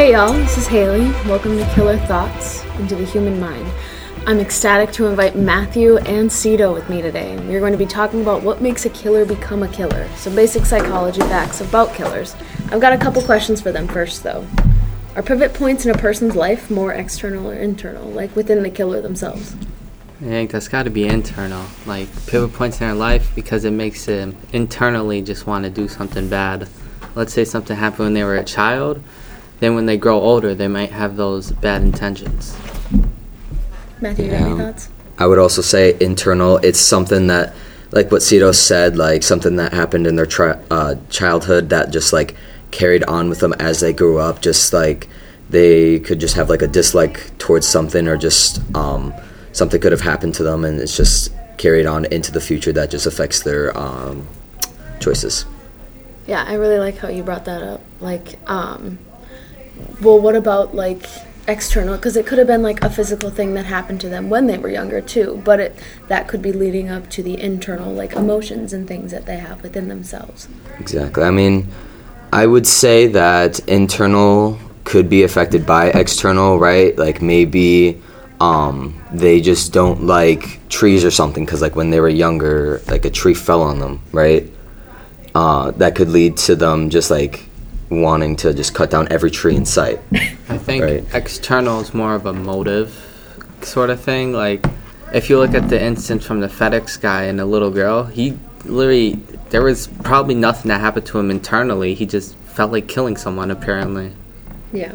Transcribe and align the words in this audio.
Hey 0.00 0.12
y'all, 0.12 0.32
this 0.32 0.56
is 0.56 0.66
Halie. 0.66 1.10
Welcome 1.26 1.58
to 1.58 1.74
Killer 1.74 1.98
Thoughts 1.98 2.64
into 2.78 2.96
the 2.96 3.04
Human 3.04 3.38
Mind. 3.38 3.70
I'm 4.26 4.40
ecstatic 4.40 4.92
to 4.92 5.04
invite 5.04 5.36
Matthew 5.36 5.98
and 5.98 6.32
Cito 6.32 6.72
with 6.72 6.88
me 6.88 7.02
today. 7.02 7.36
We're 7.46 7.60
going 7.60 7.72
to 7.72 7.78
be 7.78 7.84
talking 7.84 8.22
about 8.22 8.42
what 8.42 8.62
makes 8.62 8.86
a 8.86 8.88
killer 8.88 9.26
become 9.26 9.62
a 9.62 9.68
killer, 9.68 10.08
some 10.16 10.34
basic 10.34 10.64
psychology 10.64 11.20
facts 11.20 11.60
about 11.60 11.92
killers. 11.92 12.34
I've 12.70 12.80
got 12.80 12.94
a 12.94 12.96
couple 12.96 13.20
questions 13.20 13.60
for 13.60 13.72
them 13.72 13.86
first, 13.86 14.22
though. 14.22 14.46
Are 15.16 15.22
pivot 15.22 15.52
points 15.52 15.84
in 15.84 15.94
a 15.94 15.98
person's 15.98 16.34
life 16.34 16.70
more 16.70 16.94
external 16.94 17.50
or 17.50 17.54
internal, 17.56 18.08
like 18.08 18.34
within 18.34 18.62
the 18.62 18.70
killer 18.70 19.02
themselves? 19.02 19.54
I 20.22 20.24
think 20.24 20.50
that's 20.50 20.68
got 20.68 20.84
to 20.84 20.90
be 20.90 21.06
internal, 21.06 21.66
like 21.84 22.08
pivot 22.26 22.54
points 22.54 22.80
in 22.80 22.86
their 22.86 22.96
life, 22.96 23.34
because 23.34 23.66
it 23.66 23.72
makes 23.72 24.06
them 24.06 24.34
internally 24.54 25.20
just 25.20 25.46
want 25.46 25.64
to 25.64 25.70
do 25.70 25.88
something 25.88 26.30
bad. 26.30 26.70
Let's 27.14 27.34
say 27.34 27.44
something 27.44 27.76
happened 27.76 28.06
when 28.06 28.14
they 28.14 28.24
were 28.24 28.36
a 28.36 28.44
child, 28.44 29.02
then 29.60 29.74
when 29.74 29.86
they 29.86 29.96
grow 29.96 30.18
older, 30.20 30.54
they 30.54 30.68
might 30.68 30.90
have 30.90 31.16
those 31.16 31.52
bad 31.52 31.82
intentions. 31.82 32.56
Matthew, 34.00 34.26
you 34.26 34.30
got 34.30 34.40
any 34.40 34.58
thoughts? 34.58 34.88
I 35.18 35.26
would 35.26 35.38
also 35.38 35.60
say 35.62 35.96
internal. 36.00 36.56
It's 36.58 36.80
something 36.80 37.26
that, 37.26 37.54
like 37.92 38.10
what 38.10 38.22
Cito 38.22 38.52
said, 38.52 38.96
like 38.96 39.22
something 39.22 39.56
that 39.56 39.72
happened 39.72 40.06
in 40.06 40.16
their 40.16 40.26
tri- 40.26 40.58
uh, 40.70 40.96
childhood 41.10 41.68
that 41.68 41.90
just 41.90 42.12
like 42.12 42.34
carried 42.70 43.04
on 43.04 43.28
with 43.28 43.40
them 43.40 43.52
as 43.54 43.80
they 43.80 43.92
grew 43.92 44.18
up. 44.18 44.40
Just 44.40 44.72
like 44.72 45.08
they 45.50 46.00
could 46.00 46.20
just 46.20 46.36
have 46.36 46.48
like 46.48 46.62
a 46.62 46.66
dislike 46.66 47.36
towards 47.38 47.66
something, 47.66 48.08
or 48.08 48.16
just 48.16 48.62
um, 48.74 49.12
something 49.52 49.80
could 49.80 49.92
have 49.92 50.00
happened 50.00 50.34
to 50.36 50.42
them, 50.42 50.64
and 50.64 50.80
it's 50.80 50.96
just 50.96 51.32
carried 51.58 51.84
on 51.84 52.06
into 52.06 52.32
the 52.32 52.40
future 52.40 52.72
that 52.72 52.90
just 52.90 53.04
affects 53.04 53.42
their 53.42 53.76
um, 53.76 54.26
choices. 55.00 55.44
Yeah, 56.26 56.42
I 56.46 56.54
really 56.54 56.78
like 56.78 56.96
how 56.96 57.08
you 57.08 57.22
brought 57.22 57.44
that 57.44 57.62
up. 57.62 57.82
Like, 58.00 58.38
um, 58.48 58.98
well, 60.00 60.18
what 60.20 60.36
about 60.36 60.74
like 60.74 61.06
external? 61.48 61.96
Because 61.96 62.16
it 62.16 62.26
could 62.26 62.38
have 62.38 62.46
been 62.46 62.62
like 62.62 62.82
a 62.82 62.90
physical 62.90 63.30
thing 63.30 63.54
that 63.54 63.66
happened 63.66 64.00
to 64.02 64.08
them 64.08 64.30
when 64.30 64.46
they 64.46 64.58
were 64.58 64.68
younger 64.68 65.00
too, 65.00 65.40
but 65.44 65.60
it 65.60 65.78
that 66.08 66.28
could 66.28 66.42
be 66.42 66.52
leading 66.52 66.88
up 66.88 67.10
to 67.10 67.22
the 67.22 67.40
internal 67.40 67.92
like 67.92 68.12
emotions 68.12 68.72
and 68.72 68.86
things 68.86 69.10
that 69.10 69.26
they 69.26 69.36
have 69.38 69.62
within 69.62 69.88
themselves. 69.88 70.48
Exactly. 70.78 71.24
I 71.24 71.30
mean, 71.30 71.68
I 72.32 72.46
would 72.46 72.66
say 72.66 73.06
that 73.08 73.58
internal 73.68 74.58
could 74.84 75.08
be 75.08 75.22
affected 75.22 75.66
by 75.66 75.86
external, 75.90 76.58
right? 76.58 76.96
Like 76.96 77.22
maybe 77.22 78.00
um, 78.40 79.00
they 79.12 79.40
just 79.40 79.72
don't 79.72 80.04
like 80.04 80.66
trees 80.70 81.04
or 81.04 81.10
something 81.10 81.44
because, 81.44 81.60
like, 81.60 81.76
when 81.76 81.90
they 81.90 82.00
were 82.00 82.08
younger, 82.08 82.80
like 82.88 83.04
a 83.04 83.10
tree 83.10 83.34
fell 83.34 83.62
on 83.62 83.78
them, 83.78 84.02
right? 84.12 84.50
Uh, 85.34 85.70
that 85.72 85.94
could 85.94 86.08
lead 86.08 86.36
to 86.38 86.56
them 86.56 86.90
just 86.90 87.10
like 87.10 87.46
wanting 87.90 88.36
to 88.36 88.54
just 88.54 88.74
cut 88.74 88.90
down 88.90 89.08
every 89.10 89.30
tree 89.30 89.56
in 89.56 89.66
sight. 89.66 90.00
I 90.48 90.56
think 90.58 90.84
Right. 90.84 91.04
external 91.12 91.80
is 91.80 91.92
more 91.92 92.14
of 92.14 92.24
a 92.24 92.32
motive 92.32 92.94
sort 93.62 93.90
of 93.90 94.00
thing. 94.00 94.32
Like, 94.32 94.64
if 95.12 95.28
you 95.28 95.38
look 95.38 95.54
at 95.54 95.68
the 95.68 95.82
instance 95.82 96.24
from 96.24 96.40
the 96.40 96.48
FedEx 96.48 97.00
guy 97.00 97.24
and 97.24 97.38
the 97.38 97.44
little 97.44 97.70
girl, 97.70 98.04
he 98.04 98.38
literally, 98.64 99.18
there 99.50 99.62
was 99.62 99.88
probably 100.04 100.34
nothing 100.36 100.68
that 100.68 100.80
happened 100.80 101.06
to 101.06 101.18
him 101.18 101.30
internally. 101.30 101.94
He 101.94 102.06
just 102.06 102.36
felt 102.46 102.70
like 102.72 102.86
killing 102.86 103.16
someone, 103.16 103.50
apparently. 103.50 104.12
Yeah. 104.72 104.92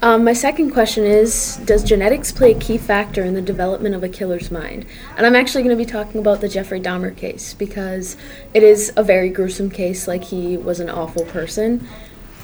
Um, 0.00 0.22
my 0.22 0.32
second 0.32 0.70
question 0.70 1.04
is 1.04 1.56
Does 1.64 1.82
genetics 1.82 2.30
play 2.30 2.52
a 2.52 2.58
key 2.58 2.78
factor 2.78 3.24
in 3.24 3.34
the 3.34 3.42
development 3.42 3.96
of 3.96 4.04
a 4.04 4.08
killer's 4.08 4.48
mind? 4.50 4.86
And 5.16 5.26
I'm 5.26 5.34
actually 5.34 5.64
going 5.64 5.76
to 5.76 5.84
be 5.84 5.90
talking 5.90 6.20
about 6.20 6.40
the 6.40 6.48
Jeffrey 6.48 6.80
Dahmer 6.80 7.16
case 7.16 7.54
because 7.54 8.16
it 8.54 8.62
is 8.62 8.92
a 8.96 9.02
very 9.02 9.28
gruesome 9.28 9.70
case. 9.70 10.06
Like, 10.06 10.24
he 10.24 10.56
was 10.56 10.78
an 10.78 10.88
awful 10.88 11.24
person. 11.24 11.86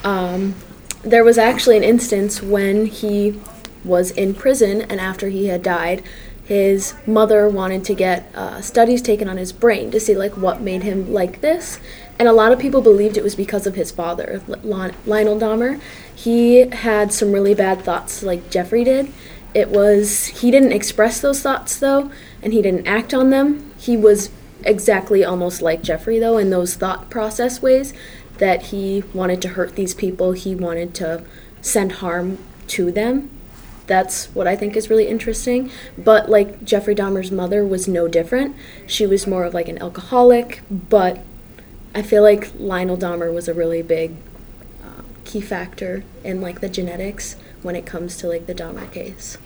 Um, 0.04 0.54
there 1.02 1.24
was 1.24 1.38
actually 1.38 1.76
an 1.76 1.82
instance 1.82 2.42
when 2.42 2.86
he 2.86 3.40
was 3.84 4.10
in 4.12 4.34
prison, 4.34 4.82
and 4.82 5.00
after 5.00 5.28
he 5.28 5.46
had 5.46 5.62
died, 5.62 6.02
his 6.44 6.94
mother 7.06 7.48
wanted 7.48 7.84
to 7.84 7.94
get 7.94 8.30
uh, 8.34 8.60
studies 8.60 9.00
taken 9.00 9.28
on 9.28 9.38
his 9.38 9.52
brain 9.52 9.90
to 9.90 9.98
see 9.98 10.14
like 10.14 10.36
what 10.36 10.60
made 10.60 10.82
him 10.82 11.12
like 11.12 11.40
this. 11.40 11.80
And 12.18 12.28
a 12.28 12.32
lot 12.32 12.52
of 12.52 12.58
people 12.58 12.82
believed 12.82 13.16
it 13.16 13.24
was 13.24 13.34
because 13.34 13.66
of 13.66 13.74
his 13.74 13.90
father 13.90 14.42
lionel 14.62 15.38
dahmer. 15.38 15.80
He 16.14 16.68
had 16.68 17.12
some 17.12 17.32
really 17.32 17.54
bad 17.54 17.80
thoughts 17.80 18.22
like 18.22 18.50
jeffrey 18.50 18.84
did. 18.84 19.10
It 19.54 19.70
was 19.70 20.26
he 20.26 20.50
didn't 20.50 20.72
express 20.72 21.20
those 21.20 21.40
thoughts 21.40 21.78
though 21.78 22.10
and 22.42 22.52
he 22.52 22.60
didn't 22.60 22.86
act 22.86 23.14
on 23.14 23.30
them. 23.30 23.72
He 23.78 23.96
was 23.96 24.30
exactly 24.64 25.24
almost 25.24 25.62
like 25.62 25.82
jeffrey 25.82 26.18
though 26.18 26.36
in 26.36 26.50
those 26.50 26.74
thought 26.74 27.10
process 27.10 27.62
ways 27.62 27.94
that 28.38 28.62
he 28.66 29.02
wanted 29.12 29.40
to 29.42 29.48
hurt 29.48 29.74
these 29.76 29.94
people 29.94 30.32
he 30.32 30.54
wanted 30.54 30.94
to 30.94 31.22
send 31.62 31.92
harm 31.92 32.38
to 32.66 32.90
them 32.92 33.30
that's 33.86 34.26
what 34.34 34.46
I 34.46 34.56
think 34.56 34.76
is 34.76 34.88
really 34.88 35.06
interesting. 35.08 35.70
But 35.98 36.30
like 36.30 36.64
Jeffrey 36.64 36.94
Dahmer's 36.94 37.30
mother 37.30 37.62
was 37.66 37.86
no 37.86 38.08
different. 38.08 38.56
She 38.86 39.06
was 39.06 39.26
more 39.26 39.44
of 39.44 39.52
like 39.52 39.68
an 39.68 39.76
alcoholic, 39.76 40.62
but 40.70 41.18
I 41.94 42.00
feel 42.00 42.22
like 42.22 42.50
Lionel 42.58 42.96
Dahmer 42.96 43.30
was 43.30 43.46
a 43.46 43.52
really 43.52 43.82
big 43.82 44.12
uh, 44.82 45.02
key 45.26 45.42
factor 45.42 46.02
in 46.24 46.40
like 46.40 46.62
the 46.62 46.70
genetics 46.70 47.36
when 47.62 47.76
it 47.76 47.84
comes 47.84 48.16
to 48.16 48.26
like 48.26 48.46
the 48.46 48.54
Dahmer 48.54 48.90
case. 48.90 49.36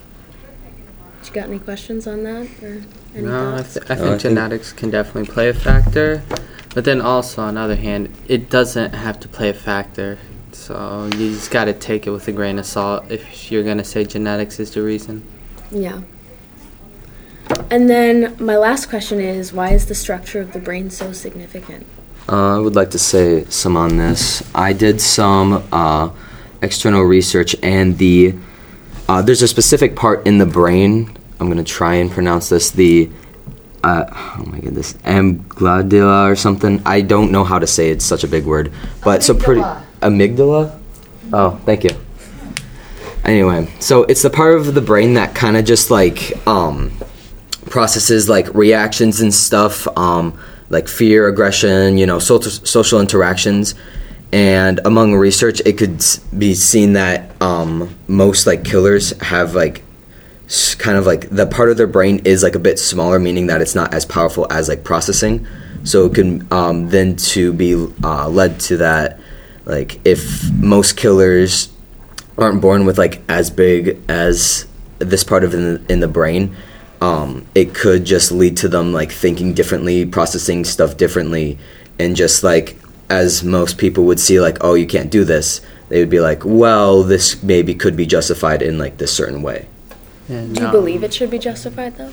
You 1.25 1.33
got 1.33 1.49
any 1.49 1.59
questions 1.59 2.07
on 2.07 2.23
that 2.23 2.47
or 2.63 2.81
any 3.13 3.27
No, 3.27 3.55
I, 3.57 3.63
th- 3.63 3.77
I 3.89 3.95
No, 3.95 3.95
think 3.95 3.99
I 3.99 4.07
think- 4.11 4.21
genetics 4.21 4.71
can 4.71 4.89
definitely 4.89 5.25
play 5.33 5.49
a 5.49 5.53
factor. 5.53 6.23
But 6.73 6.85
then 6.85 7.01
also, 7.01 7.41
on 7.41 7.55
the 7.55 7.61
other 7.61 7.75
hand, 7.75 8.13
it 8.27 8.49
doesn't 8.49 8.93
have 8.93 9.19
to 9.21 9.27
play 9.27 9.49
a 9.49 9.53
factor. 9.53 10.19
So 10.51 11.09
you 11.15 11.31
just 11.33 11.51
got 11.51 11.65
to 11.65 11.73
take 11.73 12.05
it 12.05 12.11
with 12.11 12.27
a 12.27 12.31
grain 12.31 12.59
of 12.59 12.65
salt 12.65 13.09
if 13.09 13.51
you're 13.51 13.63
going 13.63 13.79
to 13.79 13.83
say 13.83 14.05
genetics 14.05 14.59
is 14.59 14.71
the 14.71 14.81
reason. 14.83 15.23
yeah. 15.71 16.01
And 17.71 17.89
then 17.89 18.35
my 18.39 18.57
last 18.57 18.89
question 18.89 19.19
is 19.19 19.51
why 19.51 19.71
is 19.71 19.87
the 19.87 19.95
structure 19.95 20.39
of 20.39 20.53
the 20.53 20.59
brain 20.59 20.89
so 20.89 21.11
significant? 21.11 21.85
Uh, 22.27 22.57
I 22.57 22.59
would 22.59 22.75
like 22.75 22.91
to 22.91 22.99
say 22.99 23.45
some 23.45 23.75
on 23.75 23.97
this. 23.97 24.43
I 24.53 24.73
did 24.73 25.01
some 25.01 25.67
uh, 25.71 26.11
external 26.61 27.01
research, 27.01 27.55
and 27.63 27.97
the 27.97 28.35
uh, 29.07 29.23
there's 29.23 29.41
a 29.41 29.47
specific 29.47 29.95
part 29.95 30.27
in 30.27 30.37
the 30.37 30.45
brain. 30.45 31.17
I'm 31.39 31.49
gonna 31.49 31.63
try 31.63 31.95
and 31.95 32.11
pronounce 32.11 32.49
this. 32.49 32.69
The 32.69 33.09
uh, 33.83 34.05
oh 34.11 34.45
my 34.47 34.59
goodness, 34.59 34.93
amygdala 35.03 36.29
or 36.29 36.35
something. 36.35 36.81
I 36.85 37.01
don't 37.01 37.31
know 37.31 37.43
how 37.43 37.59
to 37.59 37.67
say 37.67 37.89
it. 37.89 37.93
It's 37.93 38.05
such 38.05 38.23
a 38.23 38.27
big 38.27 38.45
word, 38.45 38.71
but 39.03 39.23
so 39.23 39.33
pretty 39.33 39.61
amygdala. 40.01 40.77
Oh, 41.31 41.59
thank 41.65 41.83
you. 41.83 41.91
Anyway, 43.23 43.71
so 43.79 44.03
it's 44.03 44.21
the 44.21 44.29
part 44.29 44.55
of 44.55 44.73
the 44.73 44.81
brain 44.81 45.13
that 45.13 45.35
kind 45.35 45.57
of 45.57 45.65
just 45.65 45.91
like 45.91 46.35
um, 46.47 46.91
processes 47.69 48.29
like 48.29 48.53
reactions 48.53 49.21
and 49.21 49.33
stuff, 49.33 49.87
um, 49.97 50.37
like 50.69 50.87
fear, 50.87 51.27
aggression, 51.27 51.97
you 51.97 52.05
know, 52.05 52.19
social, 52.19 52.51
social 52.51 52.99
interactions. 52.99 53.75
And 54.31 54.79
among 54.85 55.15
research, 55.15 55.61
it 55.65 55.77
could 55.77 56.03
be 56.37 56.53
seen 56.53 56.93
that 56.93 57.39
um, 57.41 57.95
most 58.07 58.45
like 58.47 58.63
killers 58.63 59.19
have 59.21 59.55
like 59.55 59.83
kind 60.75 60.97
of 60.97 61.05
like 61.05 61.29
the 61.29 61.45
part 61.45 61.69
of 61.69 61.77
their 61.77 61.87
brain 61.87 62.21
is 62.25 62.43
like 62.43 62.55
a 62.55 62.59
bit 62.59 62.79
smaller, 62.79 63.19
meaning 63.19 63.47
that 63.47 63.61
it's 63.61 63.75
not 63.75 63.93
as 63.93 64.05
powerful 64.05 64.51
as 64.51 64.67
like 64.67 64.83
processing. 64.83 65.47
So 65.83 66.05
it 66.05 66.15
can 66.15 66.47
um, 66.51 66.89
then 66.89 67.15
to 67.15 67.53
be 67.53 67.75
uh, 68.03 68.27
led 68.27 68.59
to 68.61 68.77
that, 68.77 69.19
like 69.65 69.99
if 70.05 70.51
most 70.53 70.97
killers 70.97 71.69
aren't 72.37 72.61
born 72.61 72.85
with 72.85 72.97
like 72.97 73.21
as 73.29 73.49
big 73.49 73.99
as 74.09 74.65
this 74.99 75.23
part 75.23 75.43
of 75.43 75.53
in 75.53 75.61
the, 75.75 75.93
in 75.93 75.99
the 75.99 76.07
brain 76.07 76.55
um, 77.01 77.45
it 77.55 77.73
could 77.73 78.05
just 78.05 78.31
lead 78.31 78.57
to 78.57 78.67
them 78.67 78.91
like 78.91 79.11
thinking 79.11 79.53
differently 79.53 80.05
processing 80.05 80.63
stuff 80.65 80.97
differently 80.97 81.57
and 81.97 82.15
just 82.15 82.43
like 82.43 82.77
as 83.09 83.43
most 83.43 83.77
people 83.77 84.05
would 84.05 84.19
see 84.19 84.39
like 84.39 84.57
oh 84.61 84.73
you 84.73 84.87
can't 84.87 85.11
do 85.11 85.23
this 85.23 85.61
they 85.89 85.99
would 85.99 86.09
be 86.09 86.19
like 86.19 86.43
well 86.45 87.03
this 87.03 87.41
maybe 87.43 87.73
could 87.73 87.95
be 87.95 88.05
justified 88.05 88.61
in 88.61 88.77
like 88.77 88.97
this 88.97 89.13
certain 89.13 89.41
way 89.41 89.67
Yeah, 90.29 90.41
Do 90.41 90.47
you 90.47 90.67
no. 90.67 90.71
believe 90.71 91.03
it 91.03 91.13
should 91.13 91.29
be 91.31 91.39
justified 91.39 91.97
though? 91.97 92.11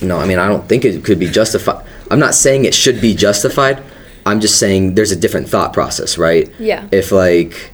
no 0.00 0.18
i 0.18 0.26
mean 0.26 0.40
i 0.40 0.48
don't 0.48 0.68
think 0.68 0.84
it 0.84 1.04
could 1.04 1.20
be 1.20 1.28
justified 1.28 1.84
i'm 2.10 2.18
not 2.18 2.34
saying 2.34 2.64
it 2.64 2.74
should 2.74 3.00
be 3.00 3.14
justified 3.14 3.80
i'm 4.26 4.40
just 4.40 4.58
saying 4.58 4.96
there's 4.96 5.12
a 5.12 5.16
different 5.16 5.48
thought 5.48 5.72
process 5.72 6.18
right 6.18 6.50
Yeah. 6.58 6.88
if 6.90 7.12
like 7.12 7.70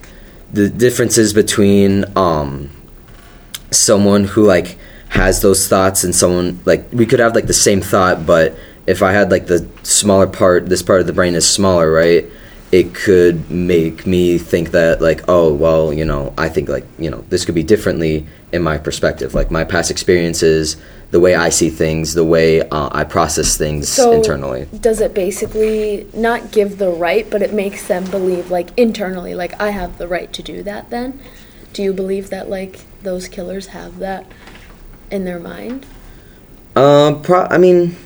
the 0.53 0.69
differences 0.69 1.33
between 1.33 2.05
um 2.17 2.69
someone 3.71 4.25
who 4.25 4.45
like 4.45 4.77
has 5.09 5.41
those 5.41 5.67
thoughts 5.67 6.05
and 6.05 6.15
someone 6.15 6.61
like 6.67 6.85
we 6.93 7.07
could 7.07 7.21
have 7.21 7.35
like 7.35 7.47
the 7.47 7.55
same 7.55 7.81
thought 7.81 8.27
but 8.27 8.55
if 8.87 9.03
i 9.03 9.13
had 9.13 9.31
like 9.31 9.47
the 9.47 9.67
smaller 9.83 10.27
part 10.27 10.69
this 10.69 10.83
part 10.83 11.01
of 11.01 11.07
the 11.07 11.13
brain 11.15 11.35
is 11.35 11.49
smaller 11.49 11.91
right 11.91 12.27
it 12.73 12.95
could 12.95 13.51
make 13.51 14.07
me 14.07 14.39
think 14.39 14.71
that 14.71 15.01
like 15.01 15.23
oh 15.29 15.53
well 15.53 15.93
you 15.93 16.05
know 16.05 16.33
i 16.39 16.49
think 16.49 16.69
like 16.69 16.87
you 16.99 17.11
know 17.11 17.25
this 17.29 17.45
could 17.45 17.55
be 17.55 17.63
differently 17.65 18.27
in 18.53 18.63
my 18.63 18.79
perspective 18.79 19.35
like 19.35 19.51
my 19.51 19.65
past 19.65 19.91
experiences 19.91 20.77
the 21.11 21.19
way 21.19 21.35
i 21.35 21.49
see 21.49 21.69
things 21.69 22.15
the 22.15 22.25
way 22.25 22.61
uh, 22.61 22.89
i 22.93 23.03
process 23.03 23.57
things 23.57 23.89
So 23.89 24.13
internally 24.13 24.69
does 24.81 25.01
it 25.01 25.15
basically 25.15 26.07
not 26.15 26.53
give 26.53 26.79
the 26.79 26.91
right, 26.91 27.29
but 27.29 27.43
it 27.43 27.53
makes 27.53 27.87
them 27.87 28.05
believe 28.11 28.51
like 28.51 28.77
internally, 28.79 29.35
like 29.35 29.61
I 29.61 29.71
have 29.71 29.99
the 29.99 30.09
right 30.09 30.33
to 30.33 30.43
do 30.43 30.63
that 30.63 30.91
then? 30.91 31.21
Do 31.73 31.83
you 31.83 31.93
believe 31.93 32.31
that 32.31 32.49
like 32.49 32.81
those 33.03 33.29
killers 33.29 33.69
have 33.69 33.99
that 33.99 34.27
in 35.11 35.25
their 35.25 35.39
mind? 35.39 35.87
Um, 36.77 37.23
pro- 37.23 37.47
I 37.47 37.59
mean, 37.59 37.97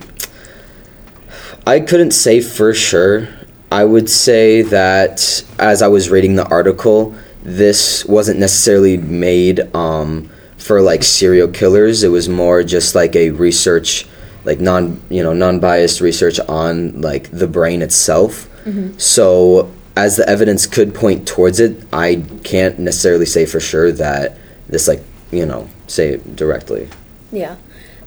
I 1.66 1.80
couldn't 1.80 2.12
say 2.12 2.40
for 2.40 2.72
sure. 2.74 3.28
I 3.74 3.84
would 3.84 4.08
say 4.08 4.62
that 4.62 5.44
as 5.58 5.82
I 5.82 5.88
was 5.88 6.08
reading 6.08 6.36
the 6.36 6.46
article, 6.46 7.12
this 7.42 8.04
wasn't 8.04 8.38
necessarily 8.38 8.96
made 8.98 9.58
um, 9.74 10.30
for 10.58 10.80
like 10.80 11.02
serial 11.02 11.48
killers. 11.48 12.04
It 12.04 12.10
was 12.10 12.28
more 12.28 12.62
just 12.62 12.94
like 12.94 13.16
a 13.16 13.30
research, 13.30 14.06
like 14.44 14.60
non 14.60 15.02
you 15.10 15.24
know 15.24 15.32
non 15.32 15.58
biased 15.58 16.00
research 16.00 16.38
on 16.48 17.00
like 17.00 17.32
the 17.32 17.48
brain 17.48 17.82
itself. 17.82 18.48
So 18.96 19.72
as 19.96 20.18
the 20.18 20.28
evidence 20.28 20.68
could 20.68 20.94
point 20.94 21.26
towards 21.26 21.58
it, 21.58 21.84
I 21.92 22.22
can't 22.44 22.78
necessarily 22.78 23.26
say 23.26 23.44
for 23.44 23.58
sure 23.58 23.90
that 23.90 24.38
this 24.68 24.86
like 24.86 25.02
you 25.32 25.46
know 25.46 25.68
say 25.88 26.10
it 26.10 26.36
directly. 26.36 26.88
Yeah. 27.32 27.56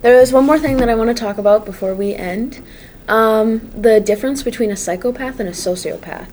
There 0.01 0.19
is 0.19 0.31
one 0.31 0.45
more 0.45 0.59
thing 0.59 0.77
that 0.77 0.89
I 0.89 0.95
want 0.95 1.15
to 1.15 1.19
talk 1.19 1.38
about 1.39 1.65
before 1.65 1.95
we 1.95 2.13
end 2.13 2.63
um, 3.07 3.71
the 3.71 3.99
difference 3.99 4.44
between 4.44 4.69
a 4.69 4.75
psychopath 4.75 5.39
and 5.39 5.49
a 5.49 5.53
sociopath. 5.53 6.29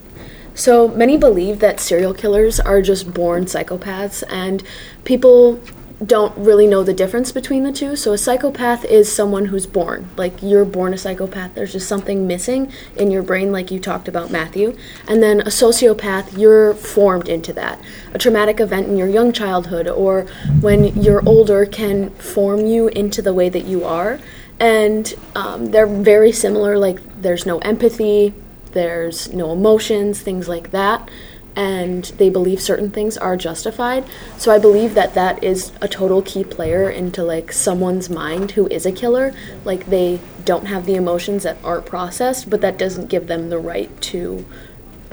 So 0.54 0.88
many 0.88 1.16
believe 1.16 1.60
that 1.60 1.80
serial 1.80 2.14
killers 2.14 2.60
are 2.60 2.82
just 2.82 3.12
born 3.14 3.46
psychopaths, 3.46 4.22
and 4.28 4.62
people 5.04 5.60
don't 6.04 6.36
really 6.36 6.66
know 6.66 6.82
the 6.82 6.92
difference 6.92 7.32
between 7.32 7.62
the 7.62 7.72
two. 7.72 7.96
So 7.96 8.12
a 8.12 8.18
psychopath 8.18 8.84
is 8.84 9.10
someone 9.10 9.46
who's 9.46 9.66
born. 9.66 10.08
Like 10.16 10.42
you're 10.42 10.64
born 10.64 10.92
a 10.92 10.98
psychopath, 10.98 11.54
there's 11.54 11.72
just 11.72 11.88
something 11.88 12.26
missing 12.26 12.72
in 12.96 13.10
your 13.10 13.22
brain, 13.22 13.52
like 13.52 13.70
you 13.70 13.78
talked 13.78 14.08
about, 14.08 14.30
Matthew. 14.30 14.76
And 15.08 15.22
then 15.22 15.40
a 15.40 15.46
sociopath, 15.46 16.36
you're 16.36 16.74
formed 16.74 17.28
into 17.28 17.52
that. 17.54 17.80
A 18.12 18.18
traumatic 18.18 18.60
event 18.60 18.88
in 18.88 18.96
your 18.96 19.08
young 19.08 19.32
childhood 19.32 19.88
or 19.88 20.22
when 20.60 21.00
you're 21.00 21.26
older 21.26 21.64
can 21.66 22.10
form 22.10 22.66
you 22.66 22.88
into 22.88 23.22
the 23.22 23.34
way 23.34 23.48
that 23.48 23.64
you 23.64 23.84
are. 23.84 24.18
And 24.60 25.14
um, 25.34 25.66
they're 25.66 25.86
very 25.86 26.32
similar, 26.32 26.78
like 26.78 27.00
there's 27.20 27.44
no 27.46 27.58
empathy, 27.58 28.34
there's 28.72 29.32
no 29.32 29.52
emotions, 29.52 30.20
things 30.20 30.48
like 30.48 30.70
that 30.72 31.08
and 31.56 32.04
they 32.16 32.30
believe 32.30 32.60
certain 32.60 32.90
things 32.90 33.16
are 33.16 33.36
justified. 33.36 34.04
So 34.38 34.52
I 34.52 34.58
believe 34.58 34.94
that 34.94 35.14
that 35.14 35.42
is 35.42 35.72
a 35.80 35.88
total 35.88 36.22
key 36.22 36.44
player 36.44 36.90
into 36.90 37.22
like 37.22 37.52
someone's 37.52 38.10
mind 38.10 38.52
who 38.52 38.66
is 38.68 38.86
a 38.86 38.92
killer. 38.92 39.32
Like 39.64 39.86
they 39.86 40.20
don't 40.44 40.66
have 40.66 40.86
the 40.86 40.94
emotions 40.94 41.44
that 41.44 41.56
aren't 41.62 41.86
processed, 41.86 42.50
but 42.50 42.60
that 42.60 42.78
doesn't 42.78 43.08
give 43.08 43.26
them 43.28 43.50
the 43.50 43.58
right 43.58 44.00
to 44.02 44.44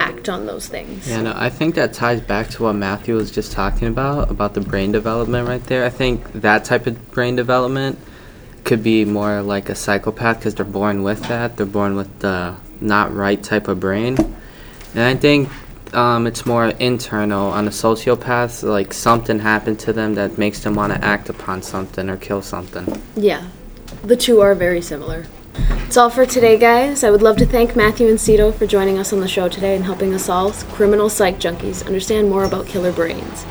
act 0.00 0.28
on 0.28 0.46
those 0.46 0.68
things. 0.68 1.08
Yeah, 1.08 1.22
no, 1.22 1.32
I 1.36 1.48
think 1.48 1.76
that 1.76 1.92
ties 1.92 2.20
back 2.20 2.48
to 2.50 2.64
what 2.64 2.74
Matthew 2.74 3.14
was 3.14 3.30
just 3.30 3.52
talking 3.52 3.88
about, 3.88 4.30
about 4.30 4.54
the 4.54 4.60
brain 4.60 4.90
development 4.90 5.46
right 5.48 5.62
there. 5.64 5.84
I 5.84 5.90
think 5.90 6.32
that 6.32 6.64
type 6.64 6.86
of 6.86 7.12
brain 7.12 7.36
development 7.36 7.98
could 8.64 8.82
be 8.82 9.04
more 9.04 9.42
like 9.42 9.68
a 9.68 9.74
psychopath 9.74 10.38
because 10.38 10.54
they're 10.56 10.64
born 10.64 11.02
with 11.02 11.22
that. 11.24 11.56
They're 11.56 11.66
born 11.66 11.94
with 11.94 12.18
the 12.18 12.56
not 12.80 13.14
right 13.14 13.42
type 13.42 13.68
of 13.68 13.78
brain. 13.80 14.16
And 14.94 15.02
I 15.02 15.14
think 15.14 15.48
um, 15.94 16.26
it's 16.26 16.46
more 16.46 16.66
internal 16.66 17.48
on 17.48 17.66
a 17.66 17.70
sociopath. 17.70 18.62
Like 18.62 18.92
something 18.92 19.38
happened 19.38 19.78
to 19.80 19.92
them 19.92 20.14
that 20.14 20.38
makes 20.38 20.60
them 20.60 20.74
want 20.74 20.92
to 20.92 21.04
act 21.04 21.28
upon 21.28 21.62
something 21.62 22.08
or 22.08 22.16
kill 22.16 22.42
something. 22.42 23.02
Yeah, 23.16 23.48
the 24.02 24.16
two 24.16 24.40
are 24.40 24.54
very 24.54 24.80
similar. 24.82 25.26
That's 25.52 25.96
all 25.96 26.10
for 26.10 26.24
today, 26.24 26.56
guys. 26.56 27.04
I 27.04 27.10
would 27.10 27.20
love 27.20 27.36
to 27.36 27.46
thank 27.46 27.76
Matthew 27.76 28.08
and 28.08 28.18
Cito 28.18 28.52
for 28.52 28.66
joining 28.66 28.98
us 28.98 29.12
on 29.12 29.20
the 29.20 29.28
show 29.28 29.48
today 29.48 29.76
and 29.76 29.84
helping 29.84 30.14
us 30.14 30.28
all, 30.28 30.52
criminal 30.52 31.10
psych 31.10 31.38
junkies, 31.38 31.84
understand 31.86 32.30
more 32.30 32.44
about 32.44 32.66
killer 32.66 32.92
brains. 32.92 33.44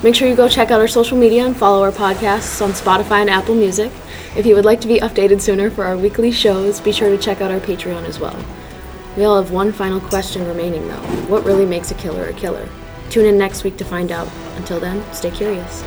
Make 0.00 0.14
sure 0.14 0.28
you 0.28 0.36
go 0.36 0.48
check 0.48 0.70
out 0.70 0.80
our 0.80 0.86
social 0.86 1.18
media 1.18 1.44
and 1.44 1.56
follow 1.56 1.82
our 1.82 1.90
podcasts 1.90 2.62
on 2.62 2.70
Spotify 2.70 3.20
and 3.20 3.28
Apple 3.28 3.56
Music. 3.56 3.90
If 4.36 4.46
you 4.46 4.54
would 4.54 4.64
like 4.64 4.80
to 4.82 4.86
be 4.86 5.00
updated 5.00 5.40
sooner 5.40 5.70
for 5.70 5.84
our 5.84 5.96
weekly 5.96 6.30
shows, 6.30 6.80
be 6.80 6.92
sure 6.92 7.10
to 7.10 7.18
check 7.18 7.40
out 7.40 7.50
our 7.50 7.58
Patreon 7.58 8.04
as 8.04 8.20
well. 8.20 8.36
We 9.18 9.24
all 9.24 9.42
have 9.42 9.50
one 9.50 9.72
final 9.72 9.98
question 9.98 10.46
remaining, 10.46 10.86
though. 10.86 11.02
What 11.26 11.44
really 11.44 11.66
makes 11.66 11.90
a 11.90 11.94
killer 11.94 12.26
a 12.26 12.32
killer? 12.32 12.68
Tune 13.10 13.26
in 13.26 13.36
next 13.36 13.64
week 13.64 13.76
to 13.78 13.84
find 13.84 14.12
out. 14.12 14.28
Until 14.54 14.78
then, 14.78 15.02
stay 15.12 15.32
curious. 15.32 15.82